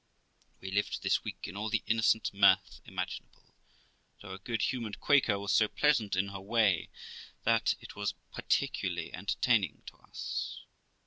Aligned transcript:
We 0.61 0.71
lived 0.71 1.03
this 1.03 1.23
week 1.23 1.47
in 1.47 1.55
all 1.55 1.69
the 1.69 1.83
innocent 1.85 2.33
mirth 2.33 2.81
imaginable, 2.85 3.53
and 4.19 4.31
our 4.31 4.39
good 4.39 4.63
humoured 4.63 4.99
Quaker 4.99 5.37
was 5.37 5.51
so 5.51 5.67
pleasant 5.67 6.15
in 6.15 6.29
her 6.29 6.41
way 6.41 6.89
that 7.43 7.75
it 7.79 7.95
was 7.95 8.15
particularly 8.31 9.13
entertaining 9.13 9.83
to 9.85 9.97
us. 9.97 10.61